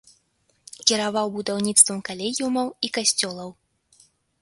Кіраваў 0.91 1.27
будаўніцтвам 1.37 1.99
калегіумаў 2.09 2.67
і 2.87 2.95
касцёлаў. 2.99 3.49